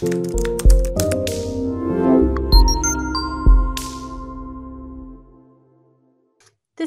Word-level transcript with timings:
This 0.00 0.10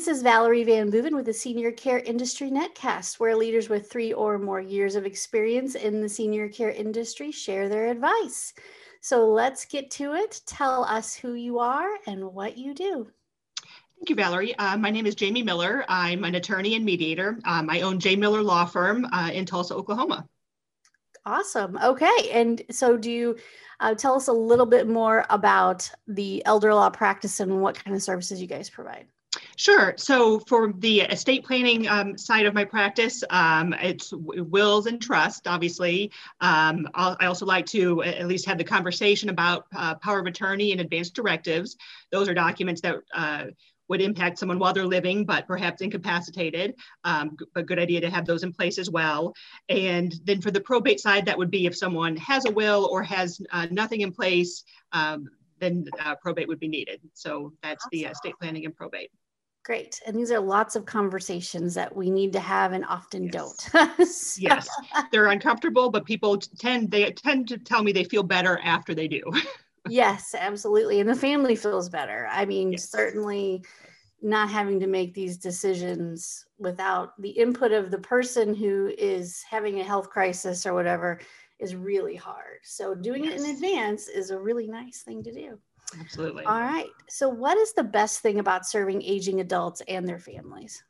is 0.08 0.22
Valerie 0.22 0.64
VanBooven 0.64 1.14
with 1.14 1.26
the 1.26 1.34
Senior 1.34 1.74
Care 1.74 2.00
Industry 2.00 2.50
Netcast, 2.50 3.20
where 3.20 3.36
leaders 3.36 3.68
with 3.68 3.92
three 3.92 4.14
or 4.14 4.40
more 4.40 4.62
years 4.62 4.96
of 4.96 5.06
experience 5.06 5.76
in 5.76 6.00
the 6.00 6.08
senior 6.08 6.48
care 6.48 6.72
industry 6.72 7.34
share 7.34 7.68
their 7.68 7.88
advice. 7.88 8.54
So 9.02 9.28
let's 9.28 9.66
get 9.66 9.92
to 9.92 10.14
it. 10.14 10.40
Tell 10.46 10.86
us 10.86 11.14
who 11.14 11.34
you 11.34 11.60
are 11.60 11.90
and 12.08 12.34
what 12.34 12.58
you 12.58 12.74
do. 12.74 13.12
Thank 13.98 14.10
you, 14.10 14.16
Valerie. 14.16 14.58
Uh, 14.58 14.78
my 14.78 14.90
name 14.90 15.06
is 15.06 15.16
Jamie 15.16 15.44
Miller. 15.44 15.84
I'm 15.90 16.24
an 16.24 16.36
attorney 16.36 16.76
and 16.76 16.86
mediator. 16.86 17.38
Um, 17.44 17.70
I 17.70 17.82
own 17.82 18.00
J. 18.00 18.16
Miller 18.16 18.42
Law 18.42 18.64
Firm 18.64 19.04
uh, 19.12 19.32
in 19.34 19.46
Tulsa, 19.46 19.76
Oklahoma. 19.76 20.30
Awesome. 21.26 21.78
Okay. 21.84 22.32
And 22.32 22.62
so, 22.72 22.98
do 22.98 23.12
you 23.12 23.38
uh, 23.80 23.94
tell 23.94 24.16
us 24.16 24.28
a 24.28 24.34
little 24.34 24.66
bit 24.66 24.88
more 24.88 25.26
about 25.30 25.90
the 26.08 26.44
elder 26.46 26.74
law 26.74 26.90
practice 26.90 27.40
and 27.40 27.62
what 27.62 27.76
kind 27.76 27.96
of 27.96 28.02
services 28.02 28.42
you 28.42 28.48
guys 28.48 28.70
provide? 28.70 29.06
Sure. 29.56 29.94
So 29.98 30.40
for 30.40 30.74
the 30.80 31.02
estate 31.02 31.46
planning 31.46 31.88
um, 31.88 32.18
side 32.18 32.46
of 32.46 32.54
my 32.54 32.66
practice, 32.66 33.24
um, 33.30 33.74
it's 33.82 34.12
wills 34.14 34.88
and 34.88 35.02
trust, 35.02 35.48
obviously. 35.48 36.12
Um, 36.42 36.88
i 36.96 37.26
also 37.26 37.46
like 37.46 37.66
to 37.68 38.04
at 38.04 38.28
least 38.28 38.46
have 38.46 38.58
the 38.58 38.64
conversation 38.64 39.30
about 39.30 39.68
uh, 39.76 39.96
power 39.96 40.20
of 40.20 40.26
attorney 40.26 40.74
and 40.74 40.82
advanced 40.82 41.14
directives. 41.14 41.78
Those 42.12 42.28
are 42.28 42.34
documents 42.34 42.82
that 42.82 42.96
uh, 43.14 43.46
would 43.92 44.02
impact 44.02 44.40
someone 44.40 44.58
while 44.58 44.74
they're 44.74 44.86
living, 44.86 45.26
but 45.26 45.46
perhaps 45.46 45.82
incapacitated. 45.82 46.76
Um, 47.04 47.36
a 47.56 47.62
good 47.62 47.78
idea 47.78 48.00
to 48.00 48.10
have 48.10 48.26
those 48.26 48.44
in 48.44 48.54
place 48.54 48.80
as 48.80 48.90
well. 48.90 49.34
And 49.68 50.16
then 50.24 50.40
for 50.40 50.50
the 50.50 50.62
probate 50.62 51.02
side, 51.02 51.26
that 51.26 51.38
would 51.38 51.52
be 51.52 51.66
if 51.66 51.76
someone 51.76 52.16
has 52.16 52.46
a 52.46 52.52
will 52.52 52.88
or 52.90 53.04
has 53.04 53.42
uh, 53.52 53.68
nothing 53.70 54.00
in 54.00 54.14
place, 54.14 54.64
um, 54.94 55.28
then 55.60 55.86
uh, 56.00 56.16
probate 56.16 56.48
would 56.48 56.60
be 56.60 56.70
needed. 56.70 57.02
So 57.14 57.52
that's 57.62 57.84
awesome. 57.86 57.90
the 57.92 58.06
estate 58.06 58.36
planning 58.40 58.64
and 58.64 58.74
probate. 58.74 59.12
Great. 59.66 60.02
And 60.08 60.16
these 60.16 60.32
are 60.32 60.40
lots 60.40 60.78
of 60.78 60.86
conversations 60.86 61.74
that 61.74 61.94
we 61.94 62.10
need 62.10 62.32
to 62.32 62.40
have 62.40 62.72
and 62.72 62.86
often 62.86 63.26
yes. 63.26 63.34
don't. 63.34 64.08
so. 64.08 64.42
Yes. 64.42 64.70
They're 65.12 65.28
uncomfortable, 65.28 65.92
but 65.92 66.06
people 66.06 66.38
tend 66.38 66.90
they 66.92 67.12
tend 67.12 67.50
to 67.50 67.58
tell 67.58 67.84
me 67.84 67.92
they 67.92 68.06
feel 68.06 68.24
better 68.24 68.58
after 68.64 68.96
they 68.96 69.10
do. 69.10 69.22
yes, 69.90 70.36
absolutely. 70.38 71.00
And 71.00 71.10
the 71.10 71.16
family 71.16 71.56
feels 71.56 71.90
better. 71.90 72.28
I 72.32 72.46
mean, 72.46 72.74
yes. 72.74 72.90
certainly 72.90 73.64
not 74.22 74.50
having 74.50 74.80
to 74.80 74.88
make 74.88 75.14
these 75.14 75.38
decisions 75.38 76.46
without 76.60 77.20
the 77.22 77.30
input 77.30 77.72
of 77.72 77.90
the 77.90 77.98
person 77.98 78.54
who 78.54 78.94
is 78.98 79.44
having 79.50 79.80
a 79.80 79.84
health 79.84 80.10
crisis 80.10 80.66
or 80.66 80.74
whatever 80.74 81.20
is 81.60 81.76
really 81.76 82.16
hard. 82.16 82.60
So 82.64 82.94
doing 82.94 83.24
yes. 83.24 83.42
it 83.42 83.46
in 83.46 83.56
advance 83.56 84.08
is 84.08 84.30
a 84.30 84.40
really 84.40 84.68
nice 84.68 85.02
thing 85.02 85.24
to 85.24 85.32
do. 85.32 85.60
Absolutely. 86.00 86.46
All 86.46 86.62
right. 86.62 86.90
So, 87.10 87.28
what 87.28 87.58
is 87.58 87.74
the 87.74 87.84
best 87.84 88.20
thing 88.20 88.40
about 88.40 88.66
serving 88.66 89.02
aging 89.02 89.42
adults 89.42 89.82
and 89.88 90.08
their 90.08 90.20
families? 90.20 90.84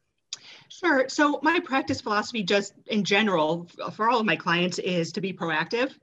Sure. 0.72 1.10
So, 1.10 1.40
my 1.44 1.60
practice 1.60 2.00
philosophy, 2.00 2.44
just 2.44 2.74
in 2.88 3.04
general, 3.04 3.68
for 3.94 4.10
all 4.10 4.22
of 4.22 4.26
my 4.26 4.38
clients, 4.38 4.80
is 4.80 5.12
to 5.12 5.22
be 5.22 5.34
proactive, 5.34 5.94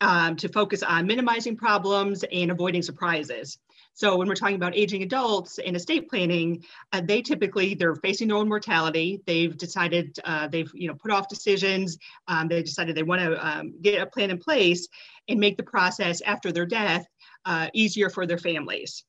um, 0.00 0.34
to 0.36 0.48
focus 0.48 0.82
on 0.82 1.06
minimizing 1.06 1.56
problems 1.56 2.24
and 2.32 2.50
avoiding 2.50 2.82
surprises. 2.82 3.58
So 3.94 4.16
when 4.16 4.26
we're 4.26 4.34
talking 4.34 4.56
about 4.56 4.76
aging 4.76 5.04
adults 5.04 5.58
in 5.58 5.76
estate 5.76 6.10
planning, 6.10 6.64
uh, 6.92 7.02
they 7.02 7.22
typically 7.22 7.74
they're 7.74 7.94
facing 7.94 8.26
their 8.28 8.36
own 8.36 8.48
mortality. 8.48 9.22
They've 9.26 9.56
decided 9.56 10.18
uh, 10.24 10.48
they've 10.48 10.70
you 10.74 10.88
know 10.88 10.94
put 10.94 11.12
off 11.12 11.28
decisions. 11.28 11.96
Um, 12.26 12.48
they 12.48 12.62
decided 12.64 12.96
they 12.96 13.04
want 13.04 13.22
to 13.22 13.46
um, 13.46 13.80
get 13.80 14.02
a 14.02 14.06
plan 14.06 14.30
in 14.30 14.38
place 14.38 14.88
and 15.28 15.38
make 15.38 15.56
the 15.56 15.62
process 15.62 16.20
after 16.20 16.50
their 16.50 16.66
death 16.66 17.06
uh, 17.44 17.68
easier 17.72 18.10
for 18.10 18.26
their 18.26 18.38
families 18.38 19.04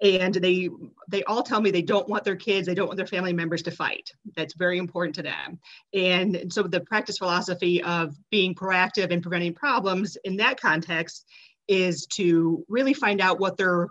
and 0.00 0.34
they 0.34 0.68
they 1.08 1.24
all 1.24 1.42
tell 1.42 1.60
me 1.60 1.70
they 1.70 1.82
don't 1.82 2.08
want 2.08 2.24
their 2.24 2.36
kids 2.36 2.66
they 2.66 2.74
don't 2.74 2.86
want 2.86 2.96
their 2.96 3.06
family 3.06 3.32
members 3.32 3.62
to 3.62 3.70
fight. 3.70 4.12
That's 4.36 4.54
very 4.54 4.78
important 4.78 5.14
to 5.16 5.22
them. 5.22 5.58
And 5.92 6.52
so 6.52 6.62
the 6.62 6.80
practice 6.80 7.18
philosophy 7.18 7.82
of 7.82 8.14
being 8.30 8.54
proactive 8.54 9.12
and 9.12 9.22
preventing 9.22 9.54
problems 9.54 10.16
in 10.24 10.36
that 10.36 10.60
context 10.60 11.26
is 11.66 12.06
to 12.06 12.64
really 12.68 12.94
find 12.94 13.20
out 13.20 13.40
what 13.40 13.56
their 13.56 13.88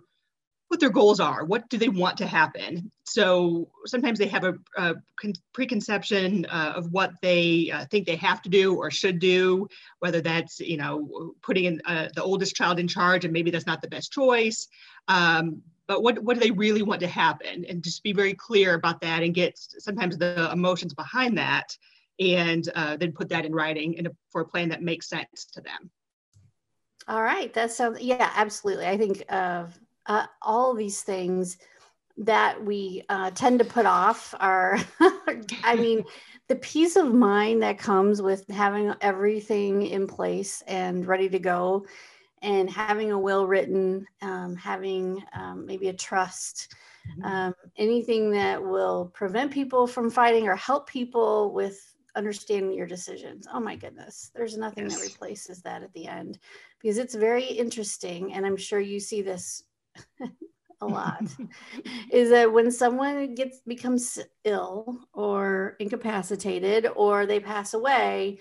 what 0.70 0.82
their 0.82 0.90
goals 0.90 1.22
are. 1.22 1.46
What 1.46 1.70
do 1.70 1.78
they 1.78 1.88
want 1.88 2.18
to 2.18 2.28
happen? 2.28 2.92
So 3.06 3.70
sometimes 3.86 4.20
they 4.20 4.28
have 4.28 4.44
a, 4.44 4.56
a 4.76 4.96
con- 5.20 5.34
preconception 5.54 6.46
uh, 6.46 6.74
of 6.76 6.92
what 6.92 7.14
they 7.22 7.72
uh, 7.74 7.86
think 7.90 8.06
they 8.06 8.18
have 8.18 8.42
to 8.42 8.50
do 8.50 8.76
or 8.76 8.92
should 8.92 9.20
do 9.20 9.68
whether 10.00 10.20
that's 10.20 10.60
you 10.60 10.78
know 10.78 11.34
putting 11.42 11.66
in 11.66 11.82
uh, 11.86 12.10
the 12.16 12.24
oldest 12.24 12.56
child 12.56 12.80
in 12.80 12.88
charge 12.88 13.24
and 13.24 13.34
maybe 13.34 13.50
that's 13.50 13.66
not 13.66 13.82
the 13.82 13.88
best 13.88 14.12
choice. 14.12 14.68
Um, 15.08 15.62
but 15.88 16.04
what, 16.04 16.20
what 16.20 16.36
do 16.36 16.40
they 16.40 16.52
really 16.52 16.82
want 16.82 17.00
to 17.02 17.08
happen? 17.08 17.66
And 17.68 17.84
just 17.84 18.04
be 18.04 18.14
very 18.14 18.34
clear 18.34 18.74
about 18.74 19.02
that 19.02 19.24
and 19.24 19.34
get 19.34 19.58
sometimes 19.58 20.18
the 20.18 20.50
emotions 20.52 20.94
behind 20.94 21.38
that 21.38 21.78
and 22.20 22.68
uh, 22.76 22.98
then 22.98 23.12
put 23.12 23.30
that 23.30 23.46
in 23.46 23.54
writing 23.54 23.94
in 23.94 24.08
a, 24.08 24.12
for 24.30 24.42
a 24.42 24.46
plan 24.46 24.70
that 24.70 24.82
makes 24.82 25.08
sense 25.08 25.46
to 25.54 25.62
them. 25.62 25.90
All 27.08 27.24
right. 27.24 27.54
That 27.54 27.72
sounds 27.72 28.02
yeah 28.02 28.32
absolutely. 28.36 28.86
I 28.86 28.98
think 28.98 29.24
uh, 29.30 29.68
uh, 30.08 30.26
all 30.42 30.74
these 30.74 31.02
things 31.04 31.58
that 32.18 32.64
we 32.64 33.04
uh, 33.10 33.32
tend 33.32 33.60
to 33.60 33.66
put 33.66 33.86
off 33.86 34.34
are, 34.40 34.80
I 35.64 35.76
mean, 35.76 36.04
the 36.48 36.56
peace 36.56 36.96
of 36.96 37.14
mind 37.14 37.62
that 37.62 37.78
comes 37.78 38.22
with 38.22 38.50
having 38.50 38.94
everything 39.02 39.84
in 39.84 40.08
place 40.08 40.64
and 40.68 41.06
ready 41.06 41.30
to 41.30 41.40
go 41.40 41.86
and 42.42 42.70
having 42.70 43.12
a 43.12 43.20
will 43.20 43.48
written, 43.48 44.06
um, 44.22 44.56
having 44.56 45.24
um, 45.34 45.66
maybe 45.66 45.90
a 45.90 45.94
trust, 45.94 46.74
mm-hmm. 47.10 47.26
um, 47.26 47.54
anything 47.78 48.32
that 48.32 48.64
will 48.64 49.12
prevent 49.14 49.52
people 49.52 49.88
from 49.88 50.10
fighting 50.10 50.48
or 50.48 50.56
help 50.56 50.88
people 50.88 51.54
with 51.54 51.82
understanding 52.16 52.74
your 52.74 52.88
decisions. 52.88 53.48
Oh 53.52 53.60
my 53.60 53.76
goodness, 53.76 54.32
there's 54.36 54.58
nothing 54.58 54.86
yes. 54.86 54.98
that 55.00 55.08
replaces 55.08 55.62
that 55.62 55.84
at 55.84 55.94
the 55.94 56.08
end 56.08 56.40
because 56.82 56.98
it's 56.98 57.16
very 57.16 57.46
interesting. 57.46 58.34
And 58.34 58.46
I'm 58.46 58.58
sure 58.58 58.80
you 58.80 59.00
see 59.00 59.22
this 59.22 59.64
a 60.82 60.86
lot 60.86 61.24
is 62.12 62.30
that 62.30 62.52
when 62.52 62.72
someone 62.72 63.34
gets 63.34 63.62
becomes 63.62 64.20
ill 64.44 65.00
or 65.14 65.76
incapacitated 65.80 66.88
or 66.96 67.26
they 67.26 67.40
pass 67.40 67.74
away 67.74 68.40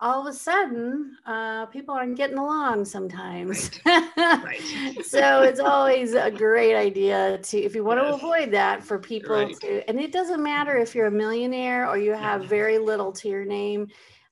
all 0.00 0.20
of 0.20 0.26
a 0.26 0.36
sudden 0.36 1.16
uh, 1.26 1.66
people 1.66 1.94
aren't 1.94 2.16
getting 2.16 2.38
along 2.38 2.84
sometimes 2.84 3.70
right. 3.86 4.10
right. 4.16 5.04
so 5.04 5.42
it's 5.42 5.60
always 5.60 6.14
a 6.14 6.30
great 6.30 6.74
idea 6.74 7.38
to 7.38 7.58
if 7.58 7.74
you 7.74 7.84
want 7.84 8.00
yes. 8.00 8.08
to 8.10 8.14
avoid 8.14 8.50
that 8.50 8.82
for 8.82 8.98
people 8.98 9.36
right. 9.36 9.60
to 9.60 9.88
and 9.88 10.00
it 10.00 10.12
doesn't 10.12 10.42
matter 10.42 10.76
if 10.76 10.94
you're 10.94 11.06
a 11.06 11.10
millionaire 11.10 11.88
or 11.88 11.96
you 11.96 12.12
have 12.12 12.42
yeah. 12.42 12.48
very 12.48 12.78
little 12.78 13.12
to 13.12 13.28
your 13.28 13.44
name 13.44 13.88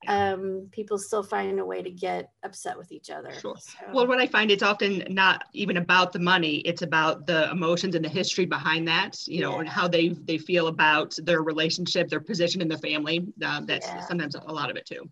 um, 0.08 0.68
people 0.72 0.98
still 0.98 1.22
find 1.22 1.58
a 1.58 1.64
way 1.64 1.82
to 1.82 1.90
get 1.90 2.30
upset 2.42 2.76
with 2.76 2.90
each 2.90 3.10
other. 3.10 3.32
Sure. 3.38 3.56
So. 3.56 3.78
Well, 3.92 4.06
what 4.06 4.18
I 4.18 4.26
find 4.26 4.50
it's 4.50 4.62
often 4.62 5.04
not 5.08 5.44
even 5.52 5.76
about 5.76 6.12
the 6.12 6.18
money; 6.18 6.56
it's 6.58 6.82
about 6.82 7.26
the 7.26 7.50
emotions 7.50 7.94
and 7.94 8.04
the 8.04 8.08
history 8.08 8.44
behind 8.44 8.88
that. 8.88 9.16
You 9.26 9.42
know, 9.42 9.52
yeah. 9.52 9.60
and 9.60 9.68
how 9.68 9.88
they 9.88 10.08
they 10.08 10.38
feel 10.38 10.66
about 10.66 11.14
their 11.22 11.42
relationship, 11.42 12.08
their 12.08 12.20
position 12.20 12.60
in 12.60 12.68
the 12.68 12.78
family. 12.78 13.26
Uh, 13.44 13.60
that's 13.64 13.86
yeah. 13.86 14.00
sometimes 14.00 14.34
a 14.34 14.52
lot 14.52 14.70
of 14.70 14.76
it 14.76 14.86
too. 14.86 15.08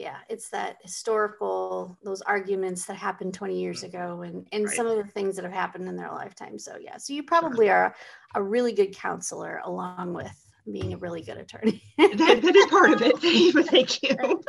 Yeah, 0.00 0.16
it's 0.30 0.48
that 0.48 0.78
historical 0.80 1.98
those 2.02 2.22
arguments 2.22 2.86
that 2.86 2.96
happened 2.96 3.34
20 3.34 3.60
years 3.60 3.84
mm-hmm. 3.84 3.96
ago, 3.96 4.22
and 4.22 4.48
and 4.50 4.64
right. 4.64 4.74
some 4.74 4.86
of 4.86 4.96
the 4.96 5.04
things 5.04 5.36
that 5.36 5.44
have 5.44 5.52
happened 5.52 5.86
in 5.88 5.96
their 5.96 6.10
lifetime. 6.10 6.58
So 6.58 6.78
yeah, 6.80 6.96
so 6.96 7.12
you 7.12 7.22
probably 7.22 7.68
are 7.68 7.94
a 8.34 8.42
really 8.42 8.72
good 8.72 8.96
counselor 8.96 9.60
along 9.62 10.14
with 10.14 10.34
being 10.72 10.94
a 10.94 10.96
really 10.96 11.20
good 11.20 11.36
attorney. 11.36 11.82
that, 11.98 12.16
that 12.16 12.56
is 12.56 12.66
part 12.66 12.92
of 12.92 13.02
it. 13.02 13.18
Thank 13.68 14.02
you. 14.02 14.42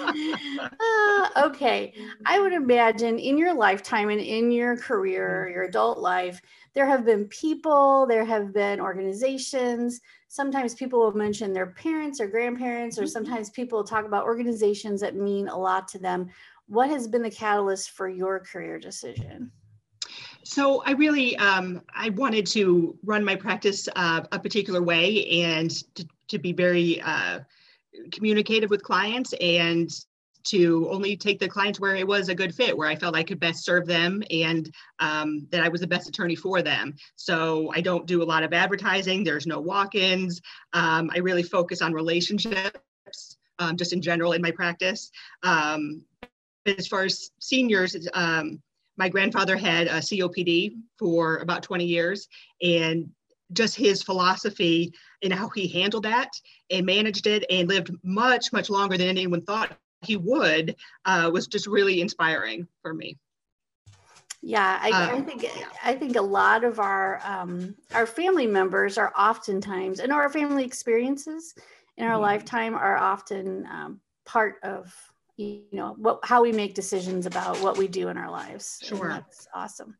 uh, 0.80 1.46
okay. 1.46 1.92
I 2.24 2.40
would 2.40 2.52
imagine 2.52 3.18
in 3.18 3.38
your 3.38 3.54
lifetime 3.54 4.10
and 4.10 4.20
in 4.20 4.50
your 4.50 4.76
career, 4.76 5.50
your 5.52 5.64
adult 5.64 5.98
life, 5.98 6.40
there 6.74 6.86
have 6.86 7.04
been 7.04 7.26
people, 7.28 8.06
there 8.06 8.24
have 8.24 8.52
been 8.52 8.80
organizations. 8.80 10.00
Sometimes 10.28 10.74
people 10.74 10.98
will 10.98 11.14
mention 11.14 11.52
their 11.52 11.68
parents 11.68 12.20
or 12.20 12.26
grandparents, 12.26 12.98
or 12.98 13.02
mm-hmm. 13.02 13.10
sometimes 13.10 13.50
people 13.50 13.82
talk 13.82 14.04
about 14.04 14.24
organizations 14.24 15.00
that 15.00 15.16
mean 15.16 15.48
a 15.48 15.56
lot 15.56 15.88
to 15.88 15.98
them. 15.98 16.28
What 16.68 16.90
has 16.90 17.08
been 17.08 17.22
the 17.22 17.30
catalyst 17.30 17.90
for 17.90 18.08
your 18.08 18.40
career 18.40 18.78
decision? 18.78 19.50
So 20.42 20.82
I 20.84 20.92
really 20.92 21.36
um, 21.38 21.82
I 21.94 22.10
wanted 22.10 22.46
to 22.48 22.96
run 23.04 23.24
my 23.24 23.34
practice 23.34 23.88
uh, 23.96 24.22
a 24.30 24.38
particular 24.38 24.82
way 24.82 25.26
and 25.42 25.70
to, 25.96 26.06
to 26.28 26.38
be 26.38 26.52
very 26.52 27.00
uh, 27.00 27.40
communicative 28.12 28.70
with 28.70 28.82
clients 28.82 29.32
and 29.40 29.90
to 30.46 30.88
only 30.90 31.16
take 31.16 31.40
the 31.40 31.48
clients 31.48 31.80
where 31.80 31.96
it 31.96 32.06
was 32.06 32.28
a 32.28 32.34
good 32.34 32.54
fit, 32.54 32.76
where 32.76 32.88
I 32.88 32.94
felt 32.94 33.16
I 33.16 33.24
could 33.24 33.40
best 33.40 33.64
serve 33.64 33.86
them 33.86 34.22
and 34.30 34.72
um, 35.00 35.46
that 35.50 35.62
I 35.62 35.68
was 35.68 35.80
the 35.80 35.86
best 35.88 36.08
attorney 36.08 36.36
for 36.36 36.62
them. 36.62 36.94
So 37.16 37.72
I 37.74 37.80
don't 37.80 38.06
do 38.06 38.22
a 38.22 38.24
lot 38.24 38.44
of 38.44 38.52
advertising. 38.52 39.24
There's 39.24 39.46
no 39.46 39.60
walk-ins. 39.60 40.40
Um, 40.72 41.10
I 41.12 41.18
really 41.18 41.42
focus 41.42 41.82
on 41.82 41.92
relationships, 41.92 43.36
um, 43.58 43.76
just 43.76 43.92
in 43.92 44.00
general 44.00 44.32
in 44.32 44.42
my 44.42 44.52
practice. 44.52 45.10
Um, 45.42 46.04
as 46.64 46.86
far 46.86 47.04
as 47.04 47.30
seniors, 47.40 47.96
um, 48.14 48.62
my 48.96 49.08
grandfather 49.08 49.56
had 49.56 49.88
a 49.88 49.98
COPD 49.98 50.76
for 50.98 51.38
about 51.38 51.62
20 51.62 51.84
years, 51.84 52.28
and 52.62 53.10
just 53.52 53.76
his 53.76 54.02
philosophy 54.02 54.92
and 55.22 55.32
how 55.32 55.48
he 55.50 55.68
handled 55.68 56.04
that 56.04 56.30
and 56.70 56.86
managed 56.86 57.26
it 57.26 57.44
and 57.50 57.68
lived 57.68 57.90
much, 58.02 58.52
much 58.52 58.70
longer 58.70 58.96
than 58.96 59.08
anyone 59.08 59.42
thought 59.42 59.76
he 60.02 60.16
would 60.16 60.76
uh, 61.04 61.30
was 61.32 61.46
just 61.46 61.66
really 61.66 62.00
inspiring 62.00 62.66
for 62.82 62.94
me. 62.94 63.16
Yeah, 64.42 64.78
I, 64.80 64.90
I, 64.90 65.12
um, 65.12 65.24
think 65.24 65.44
I 65.82 65.94
think 65.94 66.14
a 66.14 66.22
lot 66.22 66.62
of 66.62 66.78
our 66.78 67.20
um, 67.24 67.74
our 67.92 68.06
family 68.06 68.46
members 68.46 68.96
are 68.96 69.12
oftentimes, 69.18 69.98
and 69.98 70.12
our 70.12 70.28
family 70.28 70.64
experiences 70.64 71.52
in 71.96 72.06
our 72.06 72.12
mm-hmm. 72.12 72.22
lifetime 72.22 72.74
are 72.74 72.96
often 72.96 73.66
um, 73.66 74.00
part 74.24 74.56
of 74.62 74.94
you 75.36 75.64
know 75.72 75.96
what 75.98 76.20
how 76.22 76.42
we 76.42 76.52
make 76.52 76.74
decisions 76.74 77.26
about 77.26 77.60
what 77.60 77.76
we 77.76 77.88
do 77.88 78.08
in 78.08 78.16
our 78.16 78.30
lives. 78.30 78.78
Sure, 78.84 79.08
and 79.08 79.16
that's 79.16 79.48
awesome. 79.52 79.96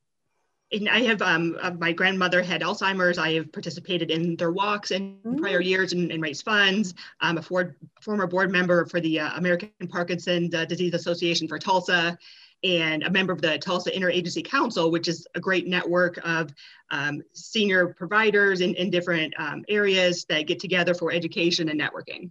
And 0.72 0.88
I 0.88 1.00
have 1.02 1.22
um, 1.22 1.56
uh, 1.62 1.70
my 1.72 1.92
grandmother 1.92 2.42
had 2.42 2.60
Alzheimer's. 2.60 3.18
I 3.18 3.34
have 3.34 3.52
participated 3.52 4.10
in 4.10 4.36
their 4.36 4.50
walks 4.50 4.90
in 4.90 5.18
mm-hmm. 5.18 5.36
prior 5.36 5.60
years 5.60 5.92
and, 5.92 6.10
and 6.10 6.20
raised 6.20 6.44
funds. 6.44 6.94
I'm 7.20 7.38
a 7.38 7.42
for, 7.42 7.76
former 8.00 8.26
board 8.26 8.50
member 8.50 8.84
for 8.86 9.00
the 9.00 9.20
uh, 9.20 9.36
American 9.36 9.70
Parkinson's 9.88 10.54
uh, 10.54 10.64
Disease 10.64 10.94
Association 10.94 11.46
for 11.46 11.58
Tulsa 11.58 12.18
and 12.64 13.04
a 13.04 13.10
member 13.10 13.32
of 13.32 13.40
the 13.40 13.58
Tulsa 13.58 13.90
Interagency 13.90 14.44
Council, 14.44 14.90
which 14.90 15.08
is 15.08 15.26
a 15.34 15.40
great 15.40 15.68
network 15.68 16.18
of 16.24 16.52
um, 16.90 17.22
senior 17.32 17.94
providers 17.94 18.60
in, 18.60 18.74
in 18.74 18.90
different 18.90 19.34
um, 19.38 19.64
areas 19.68 20.24
that 20.28 20.46
get 20.46 20.58
together 20.58 20.94
for 20.94 21.12
education 21.12 21.68
and 21.68 21.80
networking. 21.80 22.30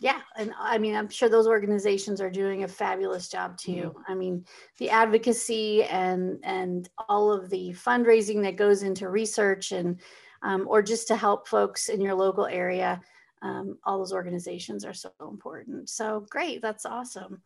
Yeah, 0.00 0.20
and 0.36 0.52
I 0.58 0.78
mean, 0.78 0.94
I'm 0.94 1.08
sure 1.08 1.28
those 1.28 1.48
organizations 1.48 2.20
are 2.20 2.30
doing 2.30 2.62
a 2.62 2.68
fabulous 2.68 3.28
job 3.28 3.56
too. 3.58 3.72
Mm-hmm. 3.72 4.12
I 4.12 4.14
mean, 4.14 4.44
the 4.78 4.90
advocacy 4.90 5.82
and 5.84 6.38
and 6.44 6.88
all 7.08 7.32
of 7.32 7.50
the 7.50 7.70
fundraising 7.70 8.42
that 8.44 8.56
goes 8.56 8.84
into 8.84 9.08
research 9.08 9.72
and 9.72 9.98
um, 10.42 10.66
or 10.68 10.82
just 10.82 11.08
to 11.08 11.16
help 11.16 11.48
folks 11.48 11.88
in 11.88 12.00
your 12.00 12.14
local 12.14 12.46
area. 12.46 13.00
Um, 13.40 13.78
all 13.84 13.98
those 13.98 14.12
organizations 14.12 14.84
are 14.84 14.92
so 14.94 15.10
important. 15.20 15.88
So 15.88 16.26
great, 16.28 16.60
that's 16.60 16.86
awesome. 16.86 17.40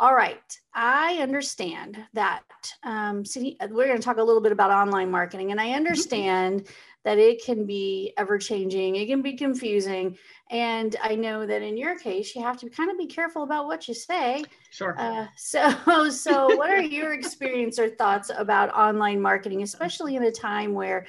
All 0.00 0.14
right, 0.14 0.40
I 0.72 1.18
understand 1.20 1.98
that. 2.14 2.42
Um, 2.84 3.22
so 3.22 3.38
we're 3.68 3.86
going 3.86 3.98
to 3.98 4.02
talk 4.02 4.16
a 4.16 4.22
little 4.22 4.40
bit 4.40 4.50
about 4.50 4.70
online 4.70 5.10
marketing, 5.10 5.50
and 5.50 5.60
I 5.60 5.66
mm-hmm. 5.66 5.76
understand 5.76 6.68
that 7.04 7.18
it 7.18 7.44
can 7.44 7.66
be 7.66 8.14
ever 8.16 8.38
changing, 8.38 8.96
it 8.96 9.08
can 9.08 9.20
be 9.20 9.34
confusing, 9.34 10.16
and 10.50 10.96
I 11.02 11.16
know 11.16 11.44
that 11.44 11.60
in 11.60 11.76
your 11.76 11.98
case, 11.98 12.34
you 12.34 12.42
have 12.42 12.56
to 12.60 12.70
kind 12.70 12.90
of 12.90 12.96
be 12.96 13.08
careful 13.08 13.42
about 13.42 13.66
what 13.66 13.88
you 13.88 13.92
say. 13.94 14.42
Sure. 14.70 14.98
Uh, 14.98 15.26
so, 15.36 16.08
so 16.10 16.56
what 16.56 16.70
are 16.70 16.80
your 16.80 17.12
experience 17.12 17.78
or 17.78 17.90
thoughts 17.90 18.30
about 18.34 18.74
online 18.74 19.20
marketing, 19.20 19.62
especially 19.62 20.16
in 20.16 20.22
a 20.22 20.32
time 20.32 20.72
where 20.72 21.06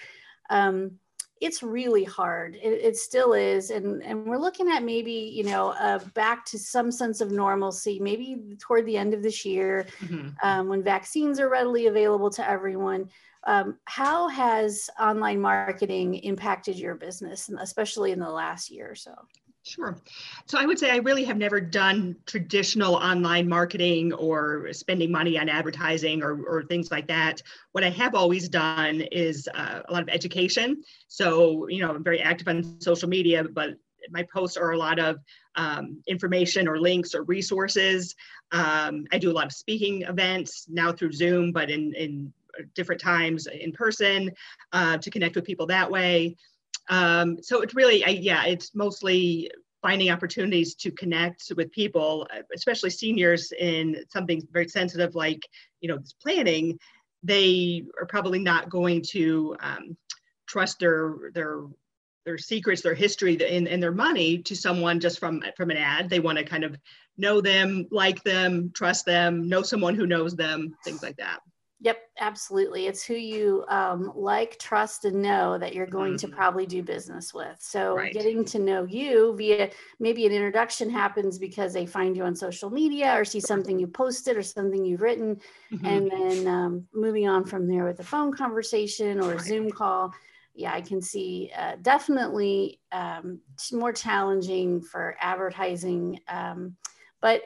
um, 0.49 0.99
it's 1.41 1.63
really 1.63 2.03
hard. 2.03 2.55
It, 2.55 2.79
it, 2.81 2.97
still 2.97 3.33
is, 3.33 3.71
and 3.71 4.01
and 4.03 4.25
we're 4.25 4.37
looking 4.37 4.69
at 4.69 4.83
maybe 4.83 5.11
you 5.11 5.43
know 5.43 5.69
uh, 5.71 5.99
back 6.13 6.45
to 6.45 6.59
some 6.59 6.91
sense 6.91 7.19
of 7.19 7.31
normalcy, 7.31 7.99
maybe 7.99 8.55
toward 8.59 8.85
the 8.85 8.95
end 8.95 9.13
of 9.13 9.23
this 9.23 9.43
year, 9.43 9.87
mm-hmm. 9.99 10.29
um, 10.43 10.67
when 10.69 10.83
vaccines 10.83 11.39
are 11.39 11.49
readily 11.49 11.87
available 11.87 12.29
to 12.29 12.47
everyone. 12.47 13.09
Um, 13.45 13.79
how 13.85 14.27
has 14.27 14.87
online 14.99 15.41
marketing 15.41 16.13
impacted 16.15 16.77
your 16.77 16.93
business, 16.93 17.49
especially 17.59 18.11
in 18.11 18.19
the 18.19 18.29
last 18.29 18.69
year 18.69 18.91
or 18.91 18.95
so? 18.95 19.15
Sure. 19.63 19.95
So 20.47 20.57
I 20.59 20.65
would 20.65 20.79
say 20.79 20.89
I 20.89 20.97
really 20.97 21.23
have 21.25 21.37
never 21.37 21.61
done 21.61 22.15
traditional 22.25 22.95
online 22.95 23.47
marketing 23.47 24.11
or 24.13 24.73
spending 24.73 25.11
money 25.11 25.37
on 25.37 25.49
advertising 25.49 26.23
or, 26.23 26.41
or 26.43 26.63
things 26.63 26.89
like 26.89 27.07
that. 27.07 27.43
What 27.71 27.83
I 27.83 27.91
have 27.91 28.15
always 28.15 28.49
done 28.49 29.01
is 29.11 29.47
uh, 29.53 29.81
a 29.87 29.93
lot 29.93 30.01
of 30.01 30.09
education. 30.09 30.81
So, 31.09 31.67
you 31.67 31.81
know, 31.81 31.91
I'm 31.91 32.03
very 32.03 32.19
active 32.19 32.47
on 32.47 32.81
social 32.81 33.07
media, 33.07 33.43
but 33.43 33.75
my 34.09 34.25
posts 34.33 34.57
are 34.57 34.71
a 34.71 34.77
lot 34.77 34.97
of 34.97 35.19
um, 35.55 36.01
information 36.07 36.67
or 36.67 36.79
links 36.79 37.13
or 37.13 37.21
resources. 37.23 38.15
Um, 38.51 39.05
I 39.11 39.19
do 39.19 39.29
a 39.29 39.33
lot 39.33 39.45
of 39.45 39.51
speaking 39.51 40.01
events 40.01 40.65
now 40.69 40.91
through 40.91 41.11
Zoom, 41.11 41.51
but 41.51 41.69
in, 41.69 41.93
in 41.93 42.33
different 42.75 42.99
times 42.99 43.47
in 43.47 43.71
person 43.71 44.31
uh, 44.73 44.97
to 44.97 45.09
connect 45.09 45.35
with 45.35 45.45
people 45.45 45.67
that 45.67 45.89
way. 45.89 46.35
Um, 46.89 47.41
so 47.41 47.61
it's 47.61 47.75
really, 47.75 48.03
I, 48.03 48.09
yeah, 48.09 48.45
it's 48.45 48.75
mostly 48.75 49.49
finding 49.81 50.11
opportunities 50.11 50.75
to 50.75 50.91
connect 50.91 51.51
with 51.55 51.71
people, 51.71 52.27
especially 52.53 52.89
seniors 52.89 53.51
in 53.51 54.03
something 54.09 54.41
very 54.51 54.67
sensitive 54.67 55.15
like, 55.15 55.41
you 55.79 55.89
know, 55.89 55.97
this 55.97 56.13
planning. 56.13 56.77
They 57.23 57.83
are 57.99 58.05
probably 58.05 58.39
not 58.39 58.69
going 58.69 59.03
to 59.11 59.55
um, 59.59 59.97
trust 60.47 60.79
their 60.79 61.31
their 61.33 61.63
their 62.25 62.37
secrets, 62.37 62.81
their 62.81 62.93
history, 62.93 63.43
and, 63.43 63.67
and 63.67 63.81
their 63.81 63.91
money 63.91 64.39
to 64.43 64.55
someone 64.55 64.99
just 64.99 65.19
from 65.19 65.43
from 65.57 65.71
an 65.71 65.77
ad. 65.77 66.09
They 66.09 66.19
want 66.19 66.37
to 66.37 66.43
kind 66.43 66.63
of 66.63 66.77
know 67.17 67.41
them, 67.41 67.87
like 67.91 68.23
them, 68.23 68.71
trust 68.75 69.05
them, 69.05 69.49
know 69.49 69.61
someone 69.61 69.95
who 69.95 70.05
knows 70.07 70.35
them, 70.35 70.75
things 70.83 71.01
like 71.01 71.17
that. 71.17 71.39
Yep, 71.83 71.97
absolutely. 72.19 72.85
It's 72.85 73.03
who 73.03 73.15
you 73.15 73.65
um, 73.67 74.11
like, 74.15 74.59
trust, 74.59 75.03
and 75.05 75.19
know 75.19 75.57
that 75.57 75.73
you're 75.73 75.87
going 75.87 76.13
mm-hmm. 76.13 76.29
to 76.29 76.35
probably 76.35 76.67
do 76.67 76.83
business 76.83 77.33
with. 77.33 77.57
So, 77.59 77.95
right. 77.95 78.13
getting 78.13 78.45
to 78.45 78.59
know 78.59 78.83
you 78.83 79.35
via 79.35 79.71
maybe 79.99 80.27
an 80.27 80.31
introduction 80.31 80.91
happens 80.91 81.39
because 81.39 81.73
they 81.73 81.87
find 81.87 82.15
you 82.15 82.23
on 82.23 82.35
social 82.35 82.69
media 82.69 83.19
or 83.19 83.25
see 83.25 83.39
something 83.39 83.79
you 83.79 83.87
posted 83.87 84.37
or 84.37 84.43
something 84.43 84.85
you've 84.85 85.01
written, 85.01 85.41
mm-hmm. 85.73 85.85
and 85.85 86.11
then 86.11 86.47
um, 86.47 86.87
moving 86.93 87.27
on 87.27 87.45
from 87.45 87.67
there 87.67 87.85
with 87.85 87.99
a 87.99 88.03
phone 88.03 88.31
conversation 88.31 89.19
or 89.19 89.31
right. 89.31 89.41
a 89.41 89.43
Zoom 89.43 89.71
call. 89.71 90.13
Yeah, 90.53 90.73
I 90.73 90.81
can 90.81 91.01
see 91.01 91.51
uh, 91.57 91.77
definitely 91.81 92.79
um, 92.91 93.39
more 93.73 93.93
challenging 93.93 94.81
for 94.81 95.15
advertising, 95.19 96.19
um, 96.27 96.75
but 97.21 97.41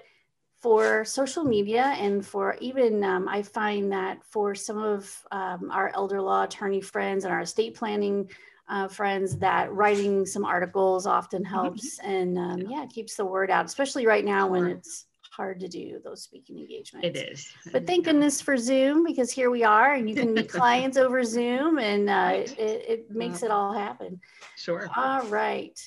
for 0.65 1.05
social 1.05 1.43
media 1.43 1.93
and 1.99 2.25
for 2.25 2.57
even 2.59 3.03
um, 3.03 3.27
i 3.27 3.39
find 3.39 3.91
that 3.91 4.17
for 4.23 4.55
some 4.55 4.81
of 4.81 5.23
um, 5.31 5.69
our 5.69 5.91
elder 5.93 6.19
law 6.19 6.41
attorney 6.41 6.81
friends 6.81 7.23
and 7.23 7.31
our 7.31 7.41
estate 7.41 7.75
planning 7.75 8.27
uh, 8.67 8.87
friends 8.87 9.37
that 9.37 9.71
writing 9.71 10.25
some 10.25 10.43
articles 10.43 11.05
often 11.05 11.43
mm-hmm. 11.43 11.53
helps 11.53 11.99
and 11.99 12.35
um, 12.39 12.61
yeah. 12.61 12.83
keeps 12.87 13.15
the 13.15 13.23
word 13.23 13.51
out 13.51 13.63
especially 13.63 14.07
right 14.07 14.25
now 14.25 14.47
when 14.47 14.65
it's 14.65 15.05
hard 15.29 15.59
to 15.59 15.67
do 15.67 15.99
those 16.03 16.23
speaking 16.23 16.57
engagements. 16.57 17.05
it 17.05 17.17
is. 17.17 17.53
But 17.71 17.85
thank 17.85 18.05
goodness 18.05 18.41
for 18.41 18.57
zoom 18.57 19.03
because 19.03 19.31
here 19.31 19.51
we 19.51 19.63
are 19.65 19.93
and 19.93 20.09
you 20.09 20.15
can 20.15 20.33
meet 20.33 20.49
clients 20.61 20.97
over 20.97 21.25
zoom 21.25 21.77
and 21.77 22.09
uh, 22.09 22.31
it, 22.33 22.57
it 22.57 23.11
makes 23.11 23.43
it 23.43 23.51
all 23.51 23.73
happen. 23.73 24.19
Sure. 24.55 24.89
All 24.95 25.23
right 25.27 25.77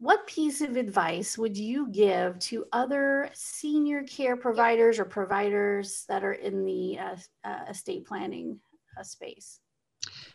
what 0.00 0.26
piece 0.26 0.62
of 0.62 0.76
advice 0.76 1.36
would 1.36 1.56
you 1.56 1.88
give 1.88 2.38
to 2.38 2.64
other 2.72 3.28
senior 3.34 4.02
care 4.02 4.34
providers 4.34 4.98
or 4.98 5.04
providers 5.04 6.06
that 6.08 6.24
are 6.24 6.32
in 6.32 6.64
the 6.64 6.98
uh, 6.98 7.16
uh, 7.44 7.64
estate 7.68 8.06
planning 8.06 8.58
uh, 8.98 9.02
space? 9.02 9.60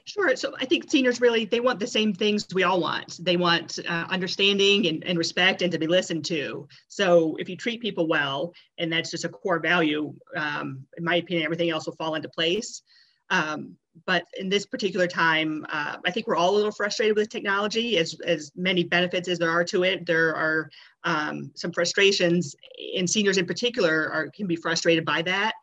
Sure. 0.05 0.36
So 0.36 0.53
I 0.60 0.65
think 0.65 0.89
seniors 0.91 1.19
really 1.19 1.45
they 1.45 1.60
want 1.60 1.79
the 1.79 1.88
same 1.88 2.13
things 2.13 2.45
we 2.53 2.62
all 2.62 2.79
want. 2.79 3.17
They 3.24 3.38
want 3.38 3.79
uh, 3.89 4.05
understanding 4.07 4.86
and, 4.86 5.03
and, 5.03 5.17
respect 5.17 5.63
and 5.63 5.72
to 5.72 5.79
be 5.79 5.88
listened 5.88 6.25
to. 6.25 6.67
So 6.88 7.36
if 7.39 7.50
you 7.50 7.57
treat 7.57 7.81
people 7.81 8.07
well, 8.07 8.53
and 8.77 8.93
that's 8.93 9.10
just 9.10 9.25
a 9.25 9.29
core 9.29 9.60
value, 9.60 10.13
um, 10.38 10.86
in 10.95 11.03
my 11.03 11.15
opinion, 11.15 11.43
everything 11.43 11.72
else 11.72 11.88
will 11.88 11.95
fall 11.95 12.13
into 12.13 12.29
place. 12.29 12.84
Um, 13.29 13.77
but 14.05 14.25
in 14.38 14.50
this 14.50 14.65
particular 14.65 15.08
time, 15.08 15.65
uh, 15.70 15.98
I 16.05 16.12
think 16.12 16.27
we're 16.27 16.36
all 16.36 16.53
a 16.53 16.58
little 16.58 16.72
frustrated 16.72 17.15
with 17.15 17.29
technology. 17.29 17.98
As 17.98 18.15
as 18.25 18.51
many 18.55 18.84
benefits 18.84 19.29
as 19.29 19.39
there 19.39 19.50
are 19.50 19.63
to 19.65 19.84
it, 19.84 20.05
there 20.05 20.36
are 20.36 20.70
um, 21.03 21.51
some 21.55 21.72
frustrations, 21.72 22.55
and 22.98 23.10
seniors 23.10 23.38
in 23.38 23.46
particular 23.46 24.12
are 24.12 24.29
can 24.29 24.48
be 24.48 24.55
frustrated 24.55 25.05
by 25.05 25.22
that. 25.24 25.53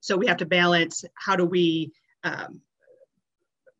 So 0.00 0.16
we 0.16 0.26
have 0.26 0.36
to 0.38 0.46
balance 0.46 1.04
how 1.14 1.36
do 1.36 1.44
we 1.44 1.92
um, 2.22 2.60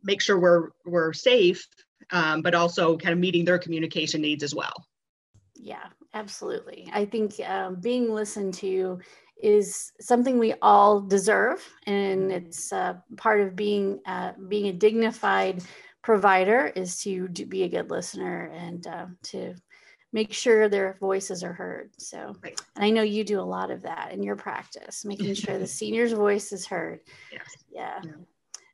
make 0.02 0.20
sure 0.20 0.38
we're 0.38 0.70
we're 0.84 1.12
safe, 1.12 1.66
um, 2.10 2.42
but 2.42 2.54
also 2.54 2.96
kind 2.96 3.12
of 3.12 3.18
meeting 3.18 3.44
their 3.44 3.58
communication 3.58 4.20
needs 4.20 4.42
as 4.42 4.54
well. 4.54 4.74
Yeah, 5.54 5.86
absolutely. 6.14 6.90
I 6.92 7.04
think 7.04 7.38
um, 7.46 7.76
being 7.76 8.12
listened 8.12 8.54
to 8.54 8.98
is 9.42 9.92
something 10.00 10.38
we 10.38 10.54
all 10.62 11.00
deserve, 11.00 11.66
and 11.86 12.22
mm-hmm. 12.22 12.46
it's 12.46 12.72
uh, 12.72 12.94
part 13.16 13.40
of 13.40 13.56
being 13.56 14.00
uh, 14.06 14.32
being 14.48 14.66
a 14.66 14.72
dignified 14.72 15.62
provider 16.02 16.72
is 16.74 17.00
to, 17.02 17.28
to 17.28 17.44
be 17.44 17.64
a 17.64 17.68
good 17.68 17.90
listener 17.90 18.50
and 18.54 18.86
uh, 18.86 19.06
to 19.22 19.54
make 20.12 20.32
sure 20.32 20.68
their 20.68 20.96
voices 20.98 21.44
are 21.44 21.52
heard. 21.52 21.90
So, 21.98 22.34
right. 22.42 22.60
and 22.76 22.84
I 22.84 22.90
know 22.90 23.02
you 23.02 23.22
do 23.22 23.40
a 23.40 23.42
lot 23.42 23.70
of 23.70 23.82
that 23.82 24.12
in 24.12 24.22
your 24.22 24.36
practice, 24.36 25.04
making 25.04 25.34
sure 25.34 25.58
the 25.58 25.66
senior's 25.80 26.12
voice 26.12 26.52
is 26.52 26.66
heard. 26.66 27.00
Yes. 27.32 27.42
Yeah. 27.70 28.00
yeah. 28.02 28.10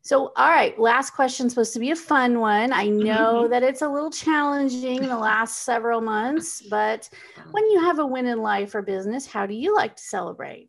So, 0.06 0.30
all 0.36 0.48
right, 0.50 0.78
last 0.78 1.14
question 1.14 1.50
supposed 1.50 1.72
to 1.72 1.80
be 1.80 1.90
a 1.90 1.96
fun 1.96 2.38
one. 2.38 2.72
I 2.72 2.86
know 2.86 3.42
mm-hmm. 3.42 3.50
that 3.50 3.64
it's 3.64 3.82
a 3.82 3.88
little 3.88 4.12
challenging 4.12 5.00
the 5.00 5.18
last 5.18 5.64
several 5.64 6.00
months, 6.00 6.62
but 6.62 7.10
when 7.50 7.68
you 7.72 7.80
have 7.80 7.98
a 7.98 8.06
win 8.06 8.26
in 8.26 8.40
life 8.40 8.76
or 8.76 8.82
business, 8.82 9.26
how 9.26 9.46
do 9.46 9.54
you 9.54 9.74
like 9.74 9.96
to 9.96 10.02
celebrate? 10.04 10.68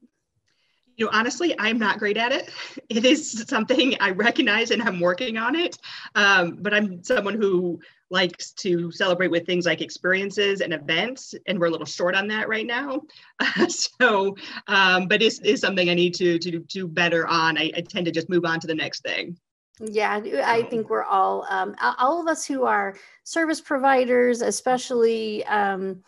You 0.98 1.06
know, 1.06 1.12
honestly, 1.14 1.56
I'm 1.58 1.78
not 1.78 2.00
great 2.00 2.18
at 2.18 2.32
it. 2.32 2.50
It 2.90 3.04
is 3.04 3.44
something 3.50 3.96
I 4.00 4.12
recognize 4.12 4.72
and 4.72 4.82
I'm 4.82 5.02
working 5.02 5.38
on 5.38 5.56
it. 5.56 5.78
Um, 6.16 6.58
but 6.62 6.74
I'm 6.74 7.04
someone 7.04 7.36
who 7.36 7.80
likes 8.10 8.52
to 8.52 8.90
celebrate 8.92 9.30
with 9.30 9.46
things 9.46 9.66
like 9.66 9.82
experiences 9.82 10.62
and 10.62 10.74
events, 10.74 11.36
and 11.48 11.60
we're 11.60 11.68
a 11.68 11.70
little 11.70 11.86
short 11.86 12.16
on 12.16 12.28
that 12.30 12.48
right 12.48 12.66
now. 12.66 13.02
Uh, 13.40 13.68
so, 14.00 14.36
um, 14.68 15.08
but 15.08 15.22
it's, 15.22 15.40
it's 15.40 15.62
something 15.62 15.90
I 15.90 15.94
need 15.94 16.14
to 16.16 16.40
to 16.40 16.60
do 16.60 16.88
better 16.88 17.28
on. 17.28 17.58
I, 17.58 17.72
I 17.76 17.82
tend 17.82 18.06
to 18.06 18.12
just 18.12 18.30
move 18.30 18.46
on 18.46 18.60
to 18.62 18.68
the 18.68 18.76
next 18.76 19.04
thing. 19.04 19.38
Yeah, 19.80 20.20
I 20.44 20.64
think 20.64 20.90
we're 20.90 21.04
all, 21.04 21.46
um, 21.50 21.76
all 21.80 22.20
of 22.20 22.28
us 22.28 22.46
who 22.46 22.64
are 22.64 22.96
service 23.24 23.62
providers, 23.62 24.42
especially, 24.42 25.46
um, 25.46 26.04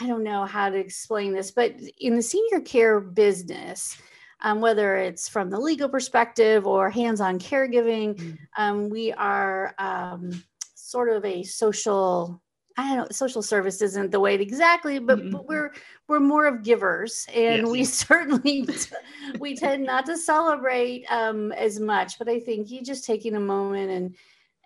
I 0.00 0.08
don't 0.08 0.24
know 0.24 0.44
how 0.44 0.70
to 0.70 0.76
explain 0.76 1.32
this, 1.32 1.52
but 1.52 1.74
in 2.00 2.16
the 2.16 2.22
senior 2.22 2.60
care 2.60 2.98
business, 2.98 3.96
um, 4.42 4.60
whether 4.60 4.96
it's 4.96 5.28
from 5.28 5.50
the 5.50 5.58
legal 5.58 5.88
perspective 5.88 6.66
or 6.66 6.90
hands 6.90 7.20
on 7.20 7.38
caregiving, 7.38 8.14
mm. 8.14 8.38
um, 8.56 8.88
we 8.88 9.12
are 9.12 9.74
um, 9.78 10.42
sort 10.74 11.08
of 11.08 11.24
a 11.24 11.42
social 11.42 12.42
I 12.76 12.88
don't 12.88 12.96
know, 12.96 13.06
social 13.10 13.42
service 13.42 13.82
isn't 13.82 14.10
the 14.10 14.20
way 14.20 14.34
exactly, 14.34 14.98
but, 14.98 15.18
mm-hmm. 15.18 15.30
but 15.30 15.46
we're 15.46 15.72
we're 16.08 16.20
more 16.20 16.46
of 16.46 16.62
givers, 16.62 17.26
and 17.34 17.62
yes. 17.62 17.68
we 17.68 17.84
certainly 18.06 18.68
we 19.38 19.56
tend 19.56 19.84
not 19.84 20.06
to 20.06 20.16
celebrate 20.16 21.04
um, 21.10 21.52
as 21.52 21.78
much. 21.78 22.18
But 22.18 22.28
I 22.28 22.40
think 22.40 22.70
you 22.70 22.82
just 22.82 23.04
taking 23.04 23.34
a 23.36 23.40
moment 23.40 23.90
and 23.90 24.16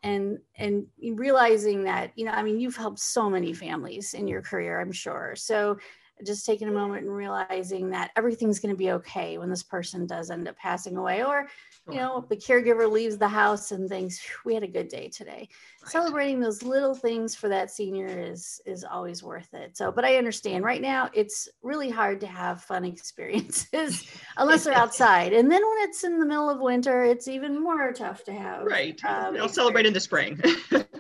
and 0.03 0.39
and 0.57 1.19
realizing 1.19 1.85
that 1.85 2.13
you 2.17 2.25
know, 2.25 2.33
I 2.33 2.43
mean, 2.43 2.61
you've 2.61 2.77
helped 2.77 3.01
so 3.01 3.29
many 3.29 3.53
families 3.53 4.15
in 4.15 4.29
your 4.29 4.43
career, 4.43 4.81
I'm 4.81 4.93
sure. 4.93 5.35
So 5.37 5.79
just 6.25 6.47
taking 6.47 6.69
a 6.69 6.73
moment 6.73 7.05
and 7.05 7.15
realizing 7.15 7.91
that 7.91 8.11
everything's 8.17 8.59
going 8.59 8.75
to 8.75 8.79
be 8.79 8.93
okay 8.93 9.39
when 9.39 9.51
this 9.51 9.63
person 9.63 10.07
does 10.07 10.31
end 10.31 10.49
up 10.49 10.57
passing 10.57 10.97
away 10.97 11.25
or 11.25 11.47
you 11.91 11.99
know 11.99 12.25
the 12.29 12.37
caregiver 12.37 12.91
leaves 12.91 13.17
the 13.17 13.29
house 13.29 13.71
and 13.71 13.89
thinks 13.89 14.21
we 14.45 14.55
had 14.55 14.63
a 14.63 14.69
good 14.69 14.89
day 14.89 15.09
today. 15.09 15.49
Right. 15.83 15.93
celebrating 15.93 16.41
those 16.41 16.65
little 16.65 16.97
things 16.97 17.37
for 17.37 17.49
that 17.49 17.71
senior 17.71 18.07
is 18.07 18.61
is 18.67 18.83
always 18.83 19.23
worth 19.23 19.55
it. 19.55 19.77
So 19.77 19.93
but 19.93 20.05
i 20.05 20.17
understand. 20.17 20.65
Right 20.65 20.83
now 20.83 21.11
it's 21.15 21.49
really 21.63 21.91
hard 21.91 22.21
to 22.23 22.27
have 22.27 22.63
fun 22.63 22.85
experiences 22.97 24.05
unless 24.37 24.65
they're 24.65 24.75
outside. 24.75 25.33
And 25.33 25.51
then 25.51 25.63
when 25.65 25.89
it's 25.89 26.03
in 26.03 26.19
the 26.19 26.27
middle 26.27 26.51
of 26.51 26.61
winter 26.61 27.05
it's 27.05 27.29
even 27.29 27.63
more 27.63 27.93
tough 27.93 28.25
to 28.25 28.33
have 28.33 28.65
right. 28.65 29.01
Um, 29.05 29.37
i'll 29.37 29.49
celebrate 29.49 29.87
in 29.87 29.93
the 29.93 30.01
spring. 30.01 30.41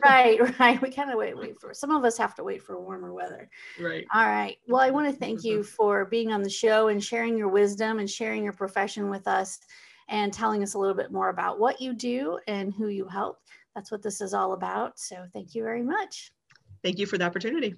right 0.05 0.39
right. 0.61 0.81
We 0.81 0.91
kind 0.91 1.11
of 1.11 1.19
wait 1.19 1.37
wait 1.37 1.61
for 1.61 1.75
some 1.75 1.91
of 1.91 2.05
us 2.05 2.17
have 2.19 2.35
to 2.37 2.45
wait 2.45 2.63
for 2.63 2.81
warmer 2.81 3.13
weather. 3.13 3.49
Right. 3.81 4.05
All 4.15 4.27
right. 4.27 4.57
Well 4.69 4.81
i 4.81 4.91
to 5.07 5.19
thank 5.19 5.45
you 5.45 5.63
for 5.63 6.05
being 6.07 6.33
on 6.33 6.43
the 6.43 6.51
show 6.51 6.89
and 6.89 7.03
sharing 7.03 7.37
your 7.37 7.49
wisdom 7.49 7.99
and 7.99 8.09
sharing 8.09 8.43
your 8.45 8.53
profession 8.53 9.09
with 9.11 9.27
us 9.29 9.61
and 10.09 10.33
telling 10.33 10.63
us 10.63 10.75
a 10.75 10.79
little 10.79 10.95
bit 10.95 11.11
more 11.11 11.29
about 11.31 11.59
what 11.59 11.81
you 11.81 11.93
do 11.93 12.39
and 12.47 12.73
who 12.75 12.89
you 12.89 13.07
help. 13.07 13.39
That's 13.75 13.91
what 13.91 14.03
this 14.03 14.21
is 14.21 14.35
all 14.35 14.53
about. 14.53 14.99
So 14.99 15.27
thank 15.33 15.55
you 15.55 15.63
very 15.63 15.83
much. 15.83 16.33
Thank 16.83 16.99
you 16.99 17.07
for 17.07 17.19
the 17.19 17.25
opportunity. 17.25 17.75